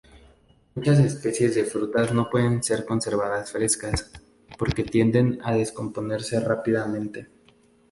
Muchas 0.73 0.97
especies 0.97 1.53
de 1.53 1.63
frutas 1.63 2.11
no 2.11 2.27
pueden 2.27 2.63
ser 2.63 2.85
conservadas 2.85 3.51
frescas, 3.51 4.11
porque 4.57 4.83
tienden 4.83 5.37
a 5.43 5.51
descomponerse 5.53 6.39
rápidamente. 6.39 7.29